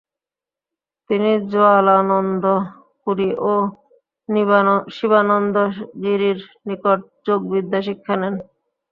তিনি 1.09 1.31
জোয়ালানন্দ 1.51 2.43
পুরী 3.01 3.29
ও 3.45 3.53
শিবানন্দ 4.95 5.55
গিরির 6.03 6.39
নিকট 6.67 6.99
যোগবিদ্যা 7.27 7.79
শিক্ষা 7.87 8.15
নেন। 8.21 8.35